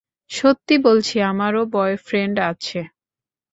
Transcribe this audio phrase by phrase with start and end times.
[0.31, 2.79] সত্যি বলছি, আমারও বয়ফ্রেন্ড আছে।